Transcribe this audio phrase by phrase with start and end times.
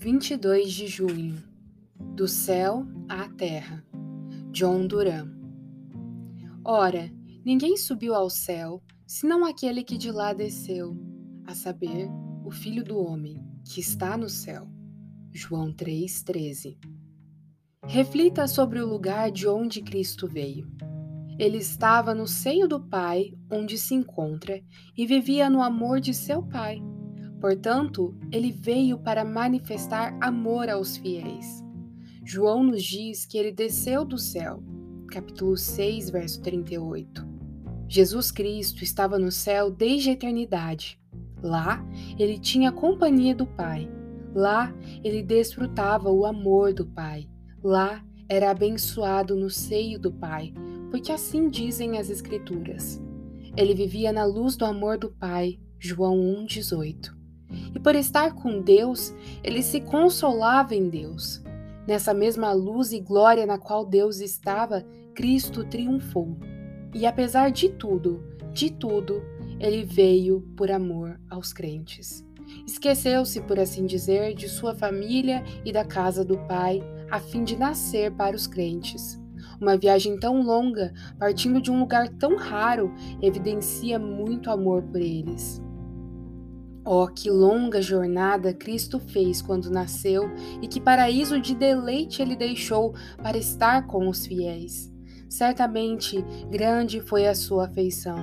[0.00, 1.42] 22 de junho
[2.14, 3.84] Do céu à terra
[4.52, 5.28] John Duran
[6.64, 7.10] Ora,
[7.44, 10.96] ninguém subiu ao céu, senão aquele que de lá desceu,
[11.44, 12.08] a saber,
[12.44, 14.68] o Filho do Homem, que está no céu.
[15.32, 16.78] João 3,13
[17.84, 20.70] Reflita sobre o lugar de onde Cristo veio.
[21.40, 24.62] Ele estava no seio do Pai, onde se encontra,
[24.96, 26.80] e vivia no amor de seu Pai
[27.40, 31.64] Portanto, ele veio para manifestar amor aos fiéis.
[32.24, 34.62] João nos diz que ele desceu do céu.
[35.06, 37.26] Capítulo 6, verso 38.
[37.88, 41.00] Jesus Cristo estava no céu desde a eternidade.
[41.42, 41.82] Lá,
[42.18, 43.88] ele tinha a companhia do Pai.
[44.34, 47.28] Lá, ele desfrutava o amor do Pai.
[47.62, 50.52] Lá, era abençoado no seio do Pai,
[50.90, 53.00] porque assim dizem as Escrituras.
[53.56, 55.58] Ele vivia na luz do amor do Pai.
[55.80, 57.17] João 1,18
[57.74, 61.42] e por estar com Deus, ele se consolava em Deus.
[61.86, 66.36] Nessa mesma luz e glória na qual Deus estava, Cristo triunfou.
[66.94, 69.22] E apesar de tudo, de tudo,
[69.58, 72.24] ele veio por amor aos crentes.
[72.66, 77.56] Esqueceu-se, por assim dizer, de sua família e da casa do Pai, a fim de
[77.56, 79.20] nascer para os crentes.
[79.60, 85.60] Uma viagem tão longa, partindo de um lugar tão raro, evidencia muito amor por eles.
[86.90, 90.22] Oh, que longa jornada Cristo fez quando nasceu
[90.62, 94.90] e que paraíso de deleite ele deixou para estar com os fiéis.
[95.28, 98.16] Certamente grande foi a sua afeição,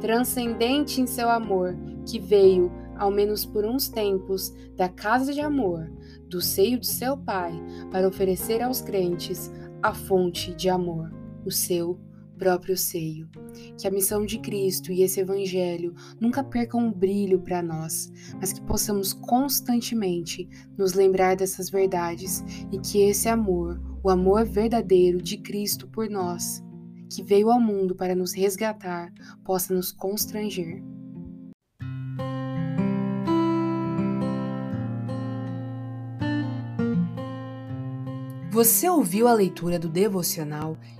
[0.00, 5.88] transcendente em seu amor, que veio, ao menos por uns tempos, da casa de amor,
[6.28, 7.52] do seio de seu Pai,
[7.92, 9.48] para oferecer aos crentes
[9.80, 11.08] a fonte de amor,
[11.46, 11.96] o seu
[12.38, 13.28] próprio seio.
[13.76, 18.52] Que a missão de Cristo e esse Evangelho nunca percam um brilho para nós, mas
[18.52, 25.36] que possamos constantemente nos lembrar dessas verdades e que esse amor, o amor verdadeiro de
[25.36, 26.62] Cristo por nós,
[27.10, 29.12] que veio ao mundo para nos resgatar,
[29.44, 30.82] possa nos constranger.
[38.58, 40.76] Você ouviu a leitura do devocional